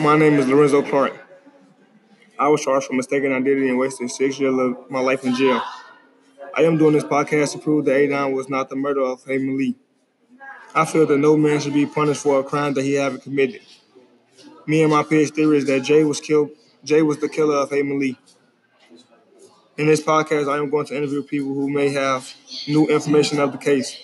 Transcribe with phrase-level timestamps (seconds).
[0.00, 1.12] My name is Lorenzo Clark.
[2.38, 5.62] I was charged for mistaken identity and wasted six years of my life in jail.
[6.56, 9.36] I am doing this podcast to prove that Adnan was not the murderer of Hae
[9.36, 9.76] Min Lee.
[10.74, 13.60] I feel that no man should be punished for a crime that he haven't committed.
[14.66, 16.48] Me and my peers' theory is that Jay was killed.
[16.82, 18.16] Jay was the killer of Hae Min Lee.
[19.76, 22.32] In this podcast, I am going to interview people who may have
[22.66, 23.98] new information of the case.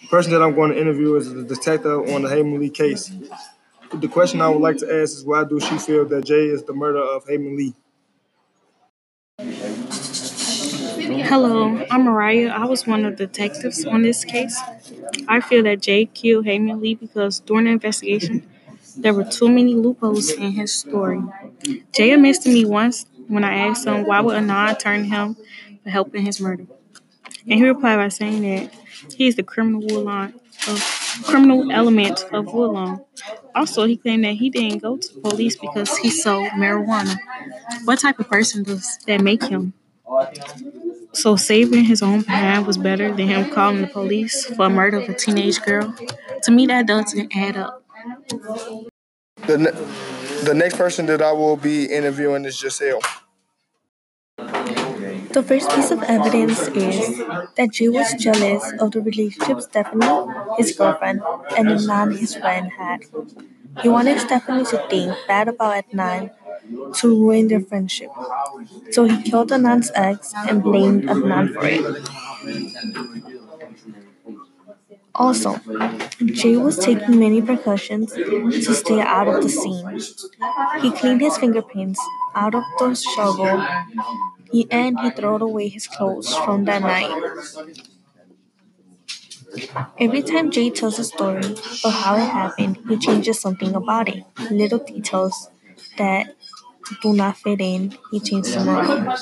[0.00, 2.70] The person that I'm going to interview is the detective on the Hae Min Lee
[2.70, 3.12] case.
[3.94, 6.62] The question I would like to ask is why do she feel that Jay is
[6.64, 7.74] the murder of Hae Min Lee?
[11.28, 12.48] Hello, I'm Mariah.
[12.48, 14.58] I was one of the detectives on this case.
[15.28, 18.48] I feel that Jay killed Hae Min Lee because during the investigation,
[18.96, 21.22] there were too many loopholes in his story.
[21.92, 25.36] Jay admits to me once when I asked him why would Adnan turn him
[25.82, 26.66] for helping his murder.
[27.46, 28.72] And he replied by saying that
[29.14, 30.34] he is the criminal Woodlawn
[30.68, 33.04] of criminal element of Woodlawn.
[33.54, 37.16] Also, he claimed that he didn't go to police because he sold marijuana.
[37.84, 39.74] What type of person does that make him?
[41.12, 44.98] So saving his own behind was better than him calling the police for a murder
[44.98, 45.94] of a teenage girl.
[46.44, 47.84] To me, that doesn't add up.
[49.46, 53.00] The, ne- the next person that I will be interviewing is Giselle.
[55.32, 57.18] The first piece of evidence is
[57.56, 61.22] that Jay was jealous of the relationship Stephanie, his girlfriend,
[61.56, 63.04] and Adnan, his friend, had.
[63.82, 66.30] He wanted Stephanie to think bad about Adnan
[66.98, 68.10] to ruin their friendship.
[68.90, 72.08] So he killed Adnan's ex and blamed Adnan for it.
[75.14, 75.60] Also,
[76.24, 80.00] Jay was taking many precautions to stay out of the scene.
[80.80, 82.00] He cleaned his fingerprints
[82.34, 83.62] out of the shovel
[84.70, 87.10] and he threw away his clothes from that night.
[89.98, 91.44] Every time Jay tells a story
[91.84, 94.24] of how it happened, he changes something about it.
[94.50, 95.50] Little details
[95.98, 96.34] that
[97.02, 99.16] do not fit in, he changes them around.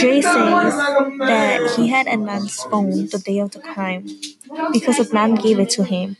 [0.00, 0.74] Jay says
[1.18, 4.06] that he had Adnan's phone the day of the crime
[4.72, 6.16] because Adnan gave it to him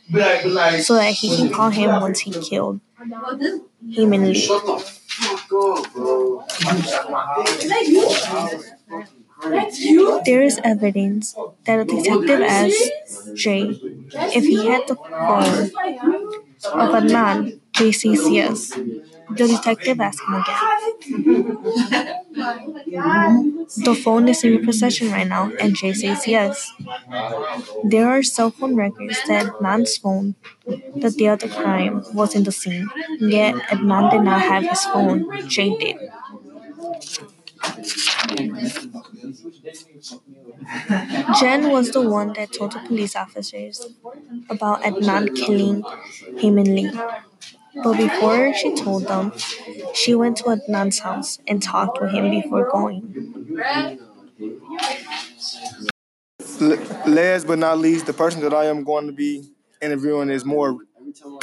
[0.81, 2.79] so that he can call him once he killed
[3.91, 4.47] Hae Min Lee.
[10.25, 12.91] There is evidence that a detective asked
[13.35, 13.79] Jay
[14.35, 15.71] if he had the phone
[16.73, 17.59] of.
[17.73, 18.71] Jay says yes.
[18.71, 20.55] The detective asks him again.
[23.85, 26.71] The phone is in your possession right now, and Jay says yes.
[27.83, 30.35] There are cell phone records that Adnan's phone,
[30.95, 32.87] the day of the crime, was in the scene.
[33.19, 35.47] Yet Adnan did not have his phone.
[35.47, 35.97] Jay did.
[41.39, 43.87] Jen was the one that told the police officers
[44.49, 45.83] about Adnan killing
[46.39, 46.91] Hae Min Lee.
[47.83, 49.33] But before she told them,
[49.93, 53.43] she went to Adnan's house and talked with him before going.
[56.61, 56.77] L-
[57.07, 60.77] last but not least, the person that I am going to be interviewing is more